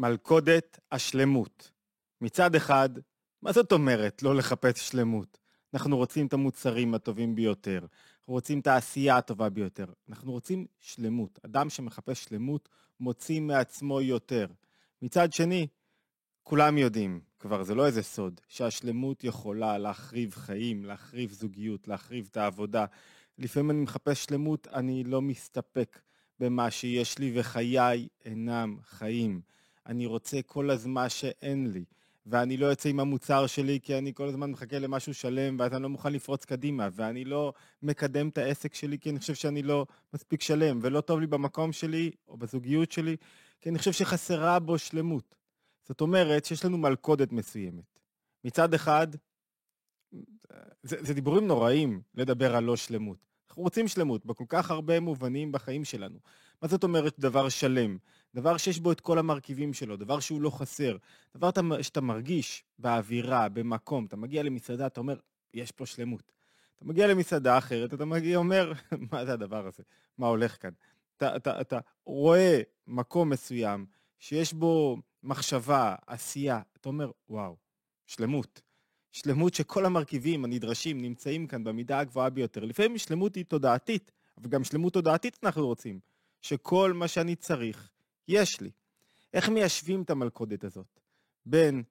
[0.00, 1.70] מלכודת השלמות.
[2.20, 2.88] מצד אחד,
[3.42, 5.38] מה זאת אומרת לא לחפש שלמות?
[5.74, 7.86] אנחנו רוצים את המוצרים הטובים ביותר,
[8.20, 11.38] אנחנו רוצים את העשייה הטובה ביותר, אנחנו רוצים שלמות.
[11.44, 12.68] אדם שמחפש שלמות
[13.00, 14.46] מוציא מעצמו יותר.
[15.02, 15.66] מצד שני,
[16.42, 22.36] כולם יודעים, כבר זה לא איזה סוד, שהשלמות יכולה להחריב חיים, להחריב זוגיות, להחריב את
[22.36, 22.84] העבודה.
[23.38, 26.00] לפעמים אני מחפש שלמות, אני לא מסתפק
[26.38, 29.40] במה שיש לי, וחיי אינם חיים.
[29.86, 31.84] אני רוצה כל הזמן שאין לי,
[32.26, 35.82] ואני לא יוצא עם המוצר שלי כי אני כל הזמן מחכה למשהו שלם, ואז אני
[35.82, 39.86] לא מוכן לפרוץ קדימה, ואני לא מקדם את העסק שלי כי אני חושב שאני לא
[40.14, 43.16] מספיק שלם, ולא טוב לי במקום שלי, או בזוגיות שלי,
[43.60, 45.34] כי אני חושב שחסרה בו שלמות.
[45.88, 48.00] זאת אומרת שיש לנו מלכודת מסוימת.
[48.44, 49.06] מצד אחד,
[50.82, 53.29] זה, זה דיבורים נוראים לדבר על לא שלמות.
[53.50, 56.18] אנחנו רוצים שלמות בכל כך הרבה מובנים בחיים שלנו.
[56.62, 57.98] מה זאת אומרת דבר שלם?
[58.34, 60.96] דבר שיש בו את כל המרכיבים שלו, דבר שהוא לא חסר,
[61.36, 61.50] דבר
[61.82, 65.16] שאתה מרגיש באווירה, במקום, אתה מגיע למסעדה, אתה אומר,
[65.54, 66.32] יש פה שלמות.
[66.76, 68.72] אתה מגיע למסעדה אחרת, אתה מגיע, אומר,
[69.12, 69.82] מה זה הדבר הזה?
[70.18, 70.72] מה הולך כאן?
[71.16, 73.86] אתה, אתה, אתה רואה מקום מסוים
[74.18, 77.56] שיש בו מחשבה, עשייה, אתה אומר, וואו,
[78.06, 78.60] שלמות.
[79.12, 82.64] שלמות שכל המרכיבים הנדרשים נמצאים כאן במידה הגבוהה ביותר.
[82.64, 86.00] לפעמים שלמות היא תודעתית, אבל גם שלמות תודעתית אנחנו רוצים.
[86.42, 87.90] שכל מה שאני צריך,
[88.28, 88.70] יש לי.
[89.34, 91.00] איך מיישבים את המלכודת הזאת?
[91.46, 91.82] בין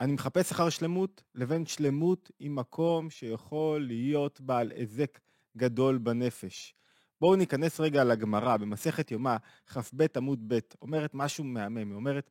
[0.00, 5.20] אני מחפש אחר שלמות, לבין שלמות עם מקום שיכול להיות בעל היזק
[5.56, 6.74] גדול בנפש.
[7.20, 9.36] בואו ניכנס רגע לגמרא, במסכת יומא,
[9.66, 12.30] כ"ב עמוד ב', אומרת משהו מהמם, היא אומרת,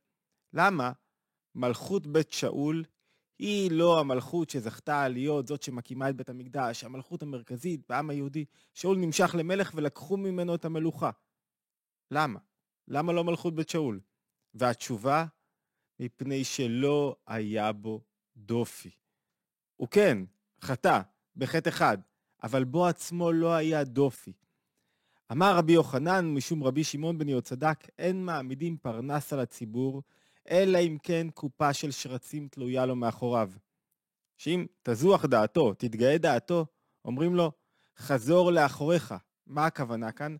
[0.52, 0.92] למה
[1.54, 2.84] מלכות בית שאול
[3.38, 8.44] היא לא המלכות שזכתה להיות זאת שמקימה את בית המקדש, המלכות המרכזית בעם היהודי.
[8.74, 11.10] שאול נמשך למלך ולקחו ממנו את המלוכה.
[12.10, 12.38] למה?
[12.88, 14.00] למה לא מלכות בית שאול?
[14.54, 15.26] והתשובה,
[16.00, 18.00] מפני שלא היה בו
[18.36, 18.90] דופי.
[19.76, 20.18] הוא כן,
[20.60, 21.00] חטא,
[21.36, 21.98] בחטא אחד,
[22.42, 24.32] אבל בו עצמו לא היה דופי.
[25.32, 30.02] אמר רבי יוחנן, משום רבי שמעון בן יהוצדק, אין מעמידים פרנס על הציבור,
[30.50, 33.50] אלא אם כן קופה של שרצים תלויה לו מאחוריו.
[34.36, 36.66] שאם תזוח דעתו, תתגאה דעתו,
[37.04, 37.52] אומרים לו,
[37.98, 39.14] חזור לאחוריך.
[39.46, 40.36] מה הכוונה כאן?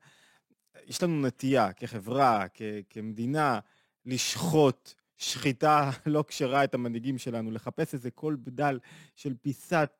[0.84, 3.58] יש לנו נטייה כחברה, כ- כמדינה,
[4.06, 8.78] לשחוט שחיטה לא כשרה את המנהיגים שלנו, לחפש איזה קול בדל
[9.16, 9.90] של פיסת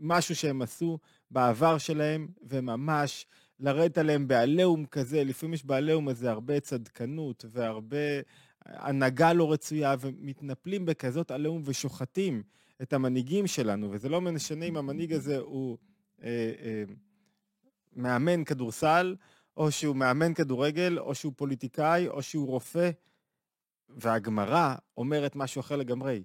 [0.00, 0.98] משהו שהם עשו
[1.30, 3.26] בעבר שלהם, וממש
[3.60, 7.96] לרדת עליהם בעליהום כזה, לפעמים יש בעליהום הזה הרבה צדקנות והרבה
[8.66, 12.42] הנהגה לא רצויה, ומתנפלים בכזאת עליהום ושוחטים
[12.82, 15.78] את המנהיגים שלנו, וזה לא משנה אם המנהיג הזה הוא
[16.22, 16.84] אה, אה,
[17.96, 19.16] מאמן כדורסל,
[19.56, 22.90] או שהוא מאמן כדורגל, או שהוא פוליטיקאי, או שהוא רופא.
[23.88, 26.22] והגמרא אומרת משהו אחר לגמרי.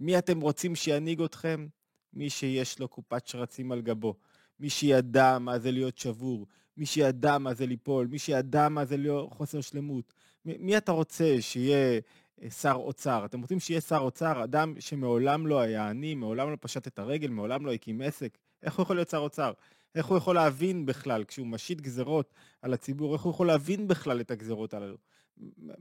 [0.00, 1.66] מי אתם רוצים שינהיג אתכם?
[2.12, 4.14] מי שיש לו קופת שרצים על גבו.
[4.60, 8.96] מי שידע מה זה להיות שבור, מי שידע מה זה ליפול, מי שידע מה זה
[8.96, 10.12] להיות חוסר שלמות.
[10.44, 12.00] מי אתה רוצה שיהיה
[12.42, 13.24] אה, שר אוצר?
[13.24, 17.28] אתם רוצים שיהיה שר אוצר, אדם שמעולם לא היה עני, מעולם לא פשט את הרגל,
[17.28, 18.38] מעולם לא הקים עסק?
[18.62, 19.52] איך הוא יכול להיות שר אוצר?
[19.94, 24.20] איך הוא יכול להבין בכלל, כשהוא משית גזרות על הציבור, איך הוא יכול להבין בכלל
[24.20, 24.96] את הגזרות הללו?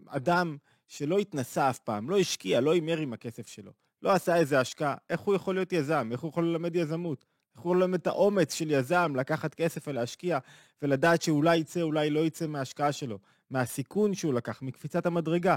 [0.08, 0.58] אדם
[0.88, 4.96] שלא התנסה אף פעם, לא השקיע, לא הימר עם הכסף שלו, לא עשה איזה השקעה,
[5.10, 6.10] איך הוא יכול להיות יזם?
[6.12, 7.26] איך הוא יכול ללמד יזמות?
[7.56, 10.40] איך הוא ללמד את האומץ של יזם לקחת כסף ולהשקיע
[10.82, 15.56] ולדעת שאולי יצא, אולי לא יצא מההשקעה שלו, מהסיכון שהוא לקח, מקפיצת המדרגה.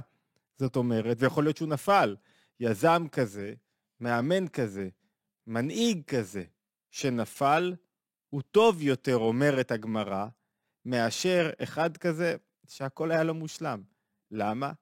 [0.57, 2.17] זאת אומרת, ויכול להיות שהוא נפל.
[2.61, 3.55] יזם כזה,
[4.01, 4.89] מאמן כזה,
[5.47, 6.45] מנהיג כזה,
[6.91, 7.75] שנפל,
[8.31, 10.27] הוא טוב יותר, אומרת הגמרא,
[10.85, 12.37] מאשר אחד כזה
[12.69, 13.83] שהכל היה לו מושלם.
[14.31, 14.73] למה?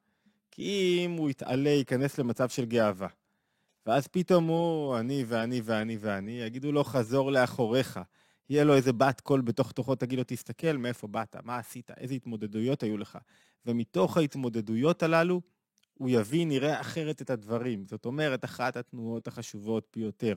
[0.50, 3.09] כי אם הוא יתעלה, ייכנס למצב של גאווה.
[3.86, 8.00] ואז פתאום הוא, אני ואני ואני ואני, יגידו לו, חזור לאחוריך.
[8.50, 12.14] יהיה לו איזה בת קול בתוך תוכו, תגיד לו, תסתכל מאיפה באת, מה עשית, איזה
[12.14, 13.19] התמודדויות היו לך.
[13.66, 15.41] ומתוך ההתמודדויות הללו,
[15.94, 17.84] הוא יבין, יראה אחרת את הדברים.
[17.86, 20.34] זאת אומרת, אחת התנועות החשובות ביותר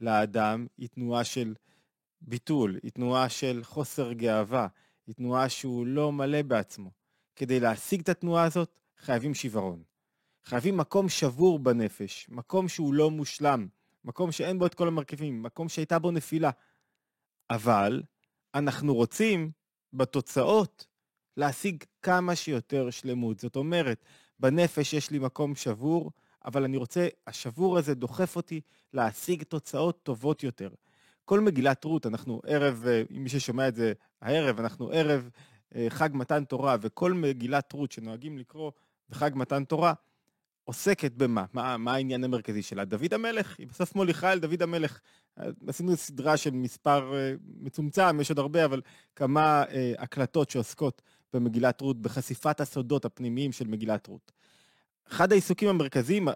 [0.00, 1.54] לאדם היא תנועה של
[2.20, 4.66] ביטול, היא תנועה של חוסר גאווה,
[5.06, 6.90] היא תנועה שהוא לא מלא בעצמו.
[7.36, 9.89] כדי להשיג את התנועה הזאת, חייבים שיוורון.
[10.44, 13.66] חייבים מקום שבור בנפש, מקום שהוא לא מושלם,
[14.04, 16.50] מקום שאין בו את כל המרכיבים, מקום שהייתה בו נפילה.
[17.50, 18.02] אבל
[18.54, 19.50] אנחנו רוצים
[19.92, 20.86] בתוצאות
[21.36, 23.38] להשיג כמה שיותר שלמות.
[23.38, 24.04] זאת אומרת,
[24.38, 26.10] בנפש יש לי מקום שבור,
[26.44, 28.60] אבל אני רוצה, השבור הזה דוחף אותי
[28.92, 30.70] להשיג תוצאות טובות יותר.
[31.24, 35.30] כל מגילת רות, אנחנו ערב, אה, מי ששומע את זה הערב, אנחנו ערב
[35.74, 38.72] אה, חג מתן תורה, וכל מגילת רות שנוהגים לקרוא
[39.10, 39.92] וחג מתן תורה,
[40.64, 41.44] עוסקת במה?
[41.52, 42.84] מה, מה העניין המרכזי שלה?
[42.84, 45.00] דוד המלך, היא בסוף מוליכה אל דוד המלך.
[45.66, 48.80] עשינו סדרה של מספר uh, מצומצם, יש עוד הרבה, אבל
[49.16, 51.02] כמה uh, הקלטות שעוסקות
[51.32, 54.32] במגילת רות, בחשיפת הסודות הפנימיים של מגילת רות.
[55.08, 56.28] אחד העיסוקים המרכזיים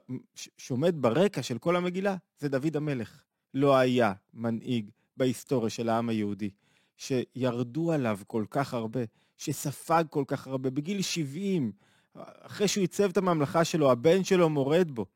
[0.56, 3.22] שעומד ברקע של כל המגילה זה דוד המלך.
[3.54, 6.50] לא היה מנהיג בהיסטוריה של העם היהודי
[6.96, 9.00] שירדו עליו כל כך הרבה,
[9.36, 10.70] שספג כל כך הרבה.
[10.70, 11.72] בגיל 70,
[12.16, 15.06] אחרי שהוא עיצב את הממלכה שלו, הבן שלו מורד בו.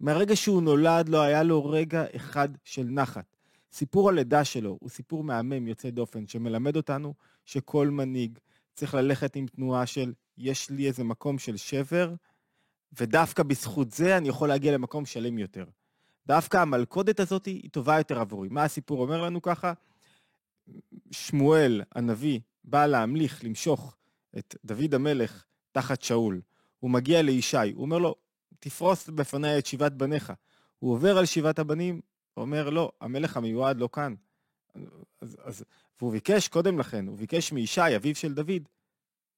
[0.00, 3.36] מהרגע שהוא נולד לא היה לו רגע אחד של נחת.
[3.72, 7.14] סיפור הלידה שלו הוא סיפור מהמם יוצא דופן, שמלמד אותנו
[7.44, 8.38] שכל מנהיג
[8.74, 12.14] צריך ללכת עם תנועה של יש לי איזה מקום של שבר,
[12.98, 15.64] ודווקא בזכות זה אני יכול להגיע למקום שלם יותר.
[16.26, 18.48] דווקא המלכודת הזאת היא טובה יותר עבורי.
[18.48, 19.72] מה הסיפור אומר לנו ככה?
[21.10, 23.96] שמואל הנביא בא להמליך, למשוך
[24.38, 26.40] את דוד המלך תחת שאול.
[26.80, 28.14] הוא מגיע לישי, הוא אומר לו,
[28.58, 30.32] תפרוס בפניי את שבעת בניך.
[30.78, 32.00] הוא עובר על שבעת הבנים,
[32.36, 34.14] אומר, לא, המלך המיועד לא כאן.
[35.20, 35.64] אז, אז,
[36.00, 38.68] והוא ביקש קודם לכן, הוא ביקש מישי, אביו של דוד,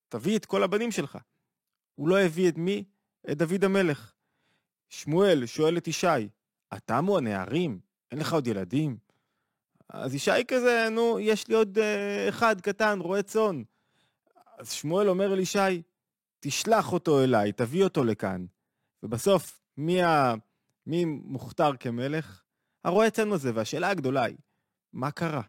[0.09, 1.19] תביא את כל הבנים שלך.
[1.95, 2.85] הוא לא הביא את מי?
[3.31, 4.13] את דוד המלך.
[4.89, 6.29] שמואל שואל את ישי,
[6.77, 7.81] אתה מו הנערים?
[8.11, 8.97] אין לך עוד ילדים?
[9.89, 13.63] אז ישי כזה, נו, יש לי עוד uh, אחד קטן, רועה צאן.
[14.59, 15.83] אז שמואל אומר אל ישי,
[16.47, 18.47] תשלח אותו אליי, תביא אותו לכאן.
[19.03, 20.35] ובסוף, מי, ה...
[20.87, 22.43] מי מוכתר כמלך?
[22.85, 24.37] הרועה צאן הזה, והשאלה הגדולה היא,
[24.93, 25.43] מה קרה?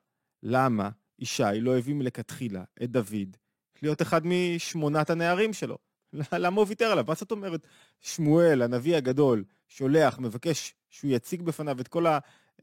[0.44, 0.90] למה
[1.20, 3.38] ישי לא הביא מלכתחילה את דוד
[3.82, 5.78] להיות אחד משמונת הנערים שלו?
[6.34, 7.06] למה הוא ויתר עליו?
[7.08, 7.68] מה זאת אומרת?
[8.02, 12.06] שמואל, הנביא הגדול, שולח, מבקש שהוא יציג בפניו את כל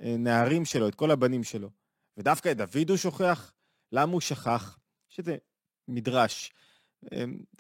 [0.01, 1.71] הנערים שלו, את כל הבנים שלו.
[2.17, 3.53] ודווקא את דוד הוא שוכח?
[3.93, 4.79] למה הוא שכח?
[5.09, 5.37] שזה
[5.89, 6.53] מדרש,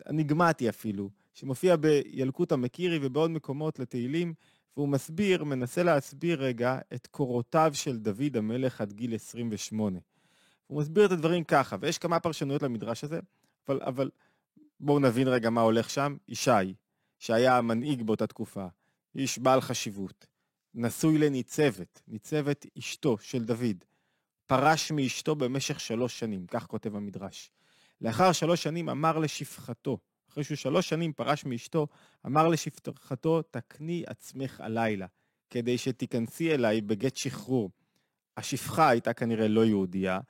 [0.08, 4.34] אניגמטי אפילו, שמופיע בילקוט המקירי ובעוד מקומות לתהילים,
[4.76, 9.98] והוא מסביר, מנסה להסביר רגע את קורותיו של דוד המלך עד גיל 28.
[10.66, 13.20] הוא מסביר את הדברים ככה, ויש כמה פרשנויות למדרש הזה,
[13.68, 14.10] אבל, אבל
[14.80, 16.16] בואו נבין רגע מה הולך שם.
[16.28, 16.74] ישי,
[17.18, 18.66] שהיה המנהיג באותה תקופה,
[19.16, 20.26] איש בעל חשיבות,
[20.74, 23.84] נשוי לניצבת, ניצבת אשתו של דוד,
[24.46, 27.50] פרש מאשתו במשך שלוש שנים, כך כותב המדרש.
[28.00, 29.98] לאחר שלוש שנים אמר לשפחתו,
[30.30, 31.86] אחרי שהוא שלוש שנים פרש מאשתו,
[32.26, 35.06] אמר לשפחתו, תקני עצמך הלילה,
[35.50, 37.70] כדי שתיכנסי אליי בגט שחרור.
[38.36, 40.20] השפחה הייתה כנראה לא יהודייה,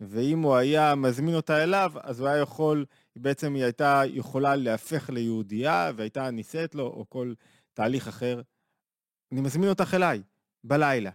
[0.00, 2.84] ואם הוא היה מזמין אותה אליו, אז הוא היה יכול,
[3.16, 7.34] בעצם היא הייתה יכולה להפך ליהודייה, והייתה נישאת לו, או כל
[7.72, 8.40] תהליך אחר.
[9.32, 10.22] אני מזמין אותך אליי,
[10.64, 11.10] בלילה.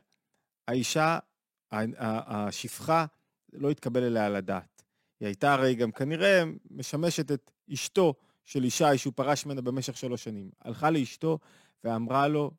[0.67, 1.19] האישה,
[1.71, 3.05] השפחה,
[3.53, 4.35] לא התקבל אליה על.
[5.19, 8.13] היא הייתה הרי גם כנראה משמשת את אשתו
[8.45, 10.49] של ישי שהוא פרש ממנה במשך שלוש שנים.
[10.61, 11.39] הלכה לאשתו
[11.83, 12.51] ואמרה לו,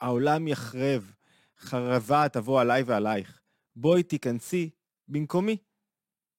[0.00, 1.12] העולם יחרב,
[1.58, 3.40] חרבה תבוא עליי ועלייך.
[3.76, 4.70] בואי תיכנסי
[5.08, 5.56] במקומי.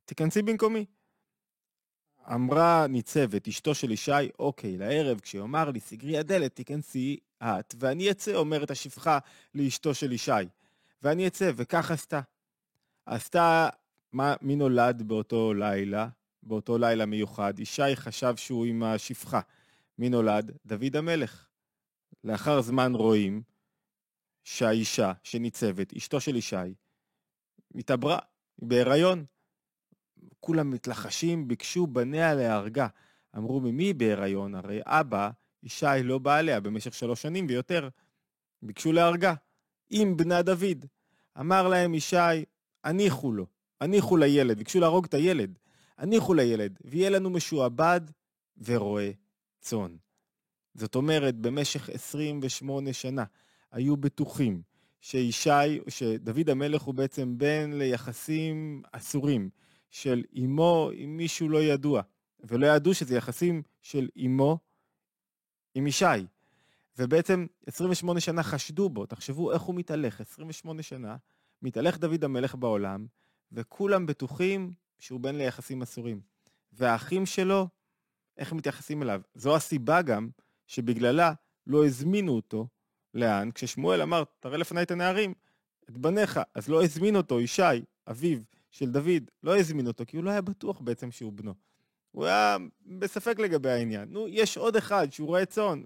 [0.06, 0.86] תיכנסי במקומי.
[2.33, 8.36] אמרה ניצבת, אשתו של ישי, אוקיי, לערב, כשיאמר לי, סגרי הדלת, תיכנסי את, ואני אצא,
[8.36, 9.19] אומרת השפחה
[9.56, 10.31] לאשתו של ישי.
[11.01, 12.21] ואני אצא, וכך עשתה.
[13.06, 13.69] עשתה,
[14.13, 16.10] מה, מי נולד באותו לילה?
[16.44, 17.60] באותו לילה מיוחד.
[17.60, 19.42] ישי חשב שהוא עם השפחה.
[19.98, 20.51] מי נולד?
[20.65, 21.48] דוד המלך.
[22.23, 23.42] לאחר זמן רואים
[24.44, 26.56] שהאישה שניצבת, אשתו של ישי,
[27.76, 28.19] התעברה,
[28.61, 29.26] היא בהיריון.
[30.40, 32.87] כולם מתלחשים, ביקשו בניה להרגה.
[33.37, 34.56] אמרו, ממי בהיריון?
[34.56, 35.30] הרי אבא,
[35.64, 37.90] ישי לא בא עליה במשך שלוש שנים ויותר.
[38.61, 39.33] ביקשו להרגה.
[39.90, 40.85] עם בנה דוד.
[41.40, 42.45] אמר להם ישי,
[42.83, 43.45] הניחו לו,
[43.83, 44.57] הניחו לילד.
[44.57, 45.57] ביקשו להרוג את הילד.
[45.97, 48.02] הניחו לילד, ויהיה לנו משועבד
[48.57, 49.09] ורועה
[49.61, 49.95] צאן.
[50.75, 53.23] זאת אומרת, במשך 28 שנה
[53.71, 54.61] היו בטוחים
[55.02, 59.49] שישי, שדוד המלך הוא בעצם בן ליחסים אסורים
[59.92, 62.02] של אמו עם מישהו לא ידוע,
[62.40, 64.57] ולא ידעו שזה יחסים של אמו
[65.75, 66.06] עם ישי.
[66.97, 71.16] ובעצם 28 שנה חשדו בו, תחשבו איך הוא מתהלך, 28 שנה,
[71.61, 73.06] מתהלך דוד המלך בעולם,
[73.54, 76.22] וכולם בטוחים שהוא בן ליחסים אסורים.
[76.74, 77.68] והאחים שלו,
[78.38, 79.22] איך מתייחסים אליו?
[79.36, 80.30] זו הסיבה גם
[80.68, 81.33] שבגללה
[81.68, 82.68] לא הזמינו אותו
[83.14, 83.52] לאן?
[83.52, 85.33] כששמואל אמר, תראה לפניי את הנערים,
[85.90, 87.62] את בניך, אז לא הזמין אותו, ישי,
[88.07, 88.40] אביו
[88.72, 91.54] של דוד, לא הזמין אותו, כי הוא לא היה בטוח בעצם שהוא בנו.
[92.12, 94.10] הוא היה בספק לגבי העניין.
[94.10, 95.83] נו, יש עוד אחד שהוא רואה צאן,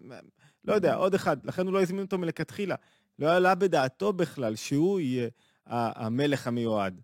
[0.65, 2.75] לא יודע, עוד אחד, לכן הוא לא הזמין אותו מלכתחילה.
[3.19, 5.29] לא עלה בדעתו בכלל שהוא יהיה
[5.65, 7.01] המלך המיועד.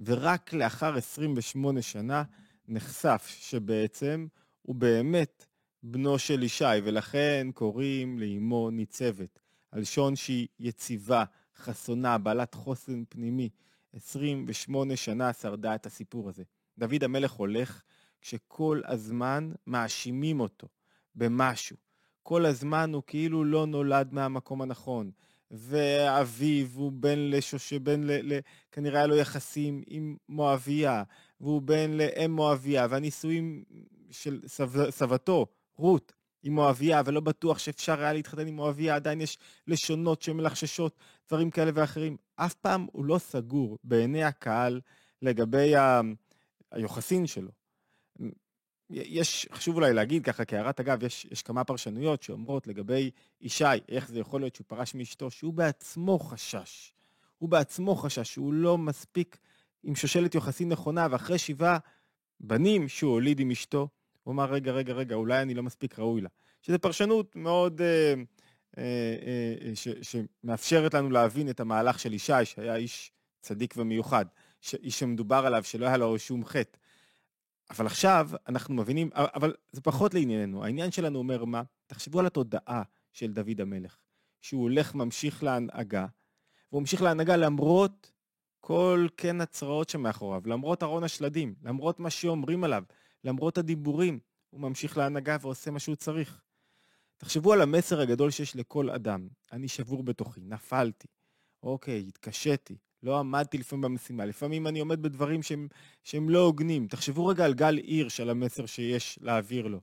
[0.00, 2.22] ורק לאחר 28 שנה
[2.68, 4.26] נחשף שבעצם
[4.62, 5.46] הוא באמת
[5.82, 9.38] בנו של ישי, ולכן קוראים לאמו ניצבת,
[9.72, 11.24] הלשון שהיא יציבה,
[11.56, 13.48] חסונה, בעלת חוסן פנימי.
[13.92, 16.42] 28 שנה שרדה את הסיפור הזה.
[16.78, 17.82] דוד המלך הולך
[18.20, 20.68] כשכל הזמן מאשימים אותו
[21.14, 21.76] במשהו.
[22.22, 25.10] כל הזמן הוא כאילו לא נולד מהמקום הנכון.
[25.50, 27.72] ואביו הוא בן לשוש...
[27.72, 28.34] בן ל...
[28.34, 28.38] ל...
[28.72, 31.02] כנראה היה לו יחסים עם מואביה,
[31.40, 33.64] והוא בן לאם מואביה, והנישואים
[34.10, 34.90] של סב...
[34.90, 36.12] סבתו, רות,
[36.42, 40.96] עם מואביה, ולא בטוח שאפשר היה להתחתן עם מואביה, עדיין יש לשונות שמלחששות,
[41.28, 42.16] דברים כאלה ואחרים.
[42.36, 44.80] אף פעם הוא לא סגור בעיני הקהל
[45.22, 46.00] לגבי ה...
[46.72, 47.50] היוחסין שלו.
[48.90, 54.08] יש, חשוב אולי להגיד ככה כהערת אגב, יש, יש כמה פרשנויות שאומרות לגבי ישי, איך
[54.08, 56.92] זה יכול להיות שהוא פרש מאשתו, שהוא בעצמו חשש.
[57.38, 59.38] הוא בעצמו חשש שהוא לא מספיק
[59.82, 61.78] עם שושלת יוחסין נכונה, ואחרי שבעה
[62.40, 63.88] בנים שהוא הוליד עם אשתו,
[64.22, 66.28] הוא אמר, רגע, רגע, רגע, אולי אני לא מספיק ראוי לה.
[66.62, 68.14] שזו פרשנות מאוד, אה,
[68.78, 68.82] אה,
[69.68, 74.24] אה, ש, שמאפשרת לנו להבין את המהלך של ישי, שהיה איש צדיק ומיוחד,
[74.82, 76.78] איש שמדובר עליו, שלא היה לו שום חטא.
[77.70, 80.64] אבל עכשיו אנחנו מבינים, אבל זה פחות לענייננו.
[80.64, 81.62] העניין שלנו אומר מה?
[81.86, 82.82] תחשבו על התודעה
[83.12, 83.96] של דוד המלך,
[84.40, 86.06] שהוא הולך, ממשיך להנהגה,
[86.72, 88.12] והוא ממשיך להנהגה למרות
[88.60, 92.84] כל כן הצרעות שמאחוריו, למרות ארון השלדים, למרות מה שאומרים עליו,
[93.24, 94.18] למרות הדיבורים,
[94.50, 96.40] הוא ממשיך להנהגה ועושה מה שהוא צריך.
[97.16, 99.28] תחשבו על המסר הגדול שיש לכל אדם.
[99.52, 101.08] אני שבור בתוכי, נפלתי,
[101.62, 105.68] אוקיי, התקשיתי, לא עמדתי לפעמים במשימה, לפעמים אני עומד בדברים שהם,
[106.04, 106.86] שהם לא הוגנים.
[106.86, 109.80] תחשבו רגע על גל הירש, על המסר שיש להעביר לו.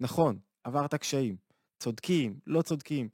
[0.00, 1.36] נכון, עברת קשיים,
[1.78, 3.08] צודקים, לא צודקים.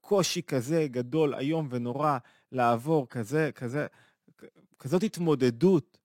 [0.00, 2.18] קושי כזה גדול, איום ונורא,
[2.52, 3.86] לעבור כזה, כזה,
[4.78, 5.98] כזאת התמודדות,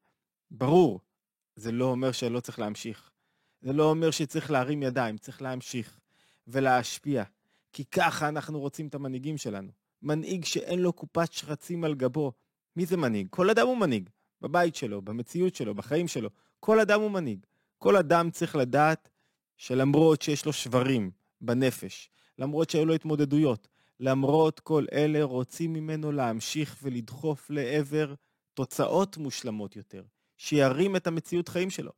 [0.51, 0.99] ברור,
[1.55, 3.11] זה לא אומר שלא צריך להמשיך.
[3.61, 5.99] זה לא אומר שצריך להרים ידיים, צריך להמשיך
[6.47, 7.23] ולהשפיע.
[7.73, 9.71] כי ככה אנחנו רוצים את המנהיגים שלנו.
[10.01, 12.31] מנהיג שאין לו קופת שרצים על גבו.
[12.75, 13.27] מי זה מנהיג?
[13.29, 14.09] כל אדם הוא מנהיג.
[14.41, 16.29] בבית שלו, במציאות שלו, בחיים שלו.
[16.59, 17.45] כל אדם הוא מנהיג.
[17.77, 19.09] כל אדם צריך לדעת
[19.57, 23.67] שלמרות שיש לו שברים בנפש, למרות שהיו לו התמודדויות,
[23.99, 28.13] למרות כל אלה רוצים ממנו להמשיך ולדחוף לעבר
[28.53, 30.03] תוצאות מושלמות יותר,
[30.37, 31.91] שירים את המציאות חיים שלו.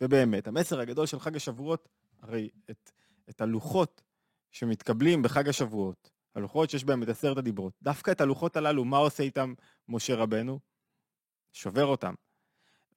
[0.00, 1.88] ובאמת, המסר הגדול של חג השבועות,
[2.20, 2.90] הרי את,
[3.28, 4.02] את הלוחות
[4.52, 7.72] שמתקבלים בחג השבועות, הלוחות שיש בהם את עשרת הדיברות.
[7.82, 9.54] דווקא את הלוחות הללו, מה עושה איתם
[9.88, 10.58] משה רבנו?
[11.52, 12.14] שובר אותם.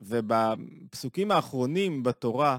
[0.01, 2.57] ובפסוקים האחרונים בתורה,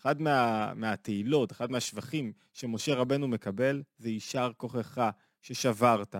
[0.00, 5.10] אחד מה, מהתהילות, אחד מהשבחים שמשה רבנו מקבל, זה יישר כוחך
[5.42, 6.16] ששברת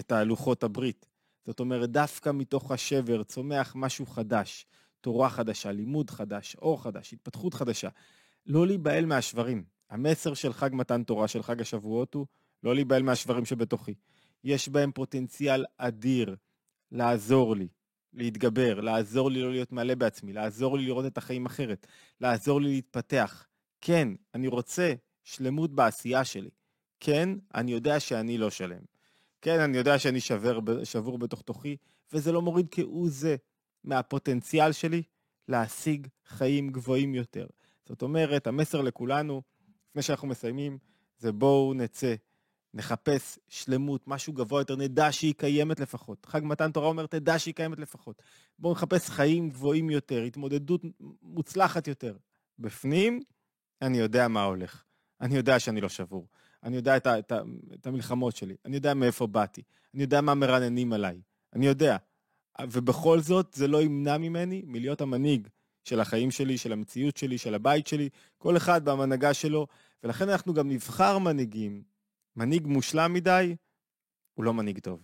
[0.00, 1.06] את הלוחות הברית.
[1.44, 4.66] זאת אומרת, דווקא מתוך השבר צומח משהו חדש,
[5.00, 7.88] תורה חדשה, לימוד חדש, אור חדש, התפתחות חדשה.
[8.46, 9.64] לא להיבהל מהשברים.
[9.90, 12.26] המסר של חג מתן תורה, של חג השבועות הוא
[12.64, 13.94] לא להיבהל מהשברים שבתוכי.
[14.44, 16.36] יש בהם פוטנציאל אדיר
[16.92, 17.68] לעזור לי,
[18.12, 21.86] להתגבר, לעזור לי לא להיות מלא בעצמי, לעזור לי לראות את החיים אחרת,
[22.20, 23.46] לעזור לי להתפתח.
[23.80, 24.94] כן, אני רוצה
[25.24, 26.50] שלמות בעשייה שלי.
[27.00, 28.80] כן, אני יודע שאני לא שלם.
[29.42, 31.76] כן, אני יודע שאני שבר, שבור בתוך תוכי,
[32.12, 33.36] וזה לא מוריד כהוא זה
[33.84, 35.02] מהפוטנציאל שלי
[35.48, 37.46] להשיג חיים גבוהים יותר.
[37.88, 39.42] זאת אומרת, המסר לכולנו,
[39.90, 40.78] לפני שאנחנו מסיימים,
[41.18, 42.14] זה בואו נצא
[42.74, 46.26] נחפש שלמות, משהו גבוה יותר, נדע שהיא קיימת לפחות.
[46.26, 48.22] חג מתן תורה אומר, תדע שהיא קיימת לפחות.
[48.58, 50.82] בואו נחפש חיים גבוהים יותר, התמודדות
[51.22, 52.16] מוצלחת יותר.
[52.58, 53.20] בפנים,
[53.82, 54.84] אני יודע מה הולך.
[55.20, 56.26] אני יודע שאני לא שבור.
[56.62, 57.40] אני יודע את, ה, את, ה,
[57.74, 58.56] את המלחמות שלי.
[58.64, 59.62] אני יודע מאיפה באתי.
[59.94, 61.20] אני יודע מה מרננים עליי.
[61.52, 61.96] אני יודע.
[62.62, 65.48] ובכל זאת, זה לא ימנע ממני מלהיות המנהיג
[65.84, 69.66] של החיים שלי, של המציאות שלי, של הבית שלי, כל אחד במנהגה שלו.
[70.02, 71.82] ולכן אנחנו גם נבחר מנהיגים
[72.36, 73.56] מנהיג מושלם מדי,
[74.34, 75.02] הוא לא מנהיג טוב.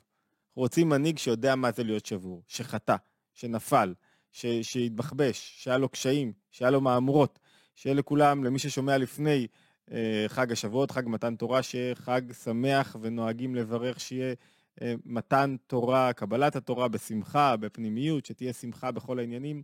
[0.55, 2.97] רוצים מנהיג שיודע מה זה להיות שבור, שחטא,
[3.35, 3.95] שנפל,
[4.33, 4.47] ש...
[4.47, 7.39] שהתבחבש, שהיה לו קשיים, שהיה לו מהמורות,
[7.75, 9.47] שיהיה לכולם, למי ששומע לפני
[9.93, 14.35] אה, חג השבועות, חג מתן תורה, שיהיה חג שמח ונוהגים לברך שיהיה
[14.83, 19.63] אה, מתן תורה, קבלת התורה בשמחה, בפנימיות, שתהיה שמחה בכל העניינים.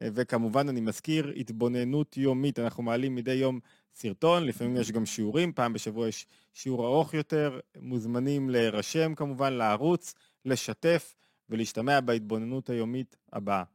[0.00, 3.60] וכמובן, אני מזכיר, התבוננות יומית, אנחנו מעלים מדי יום
[3.94, 10.14] סרטון, לפעמים יש גם שיעורים, פעם בשבוע יש שיעור ארוך יותר, מוזמנים להירשם כמובן, לערוץ,
[10.44, 11.14] לשתף
[11.50, 13.73] ולהשתמע בהתבוננות היומית הבאה.